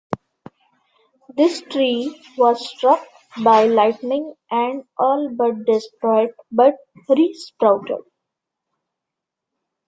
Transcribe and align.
This 1.37 1.61
tree 1.61 2.19
was 2.35 2.67
struck 2.67 3.05
by 3.43 3.65
lightning 3.65 4.33
and 4.49 4.83
all 4.97 5.29
but 5.29 5.63
destroyed 5.65 6.31
but 6.51 6.75
re-sprouted. 7.07 8.01